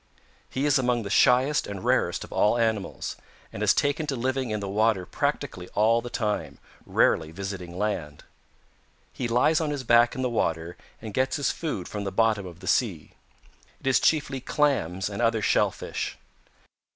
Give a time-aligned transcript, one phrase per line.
[0.49, 3.17] He is among the shyest and rarest of all animals,
[3.53, 8.23] and has taken to living in the water practically all the time, rarely visiting land.
[9.13, 12.47] He lies on his back in the water and gets his food from the bottom
[12.47, 13.11] of the sea.
[13.79, 16.17] It is chiefly clams and other shellfish.